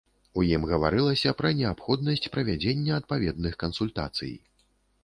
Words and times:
У 0.41 0.45
ім 0.53 0.63
гаварылася 0.71 1.35
пра 1.41 1.51
неабходнасць 1.59 2.27
правядзення 2.37 2.91
адпаведных 3.03 3.53
кансультацый. 3.67 4.33